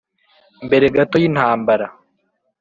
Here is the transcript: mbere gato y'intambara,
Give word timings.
mbere 0.65 0.85
gato 0.95 1.15
y'intambara, 1.21 1.87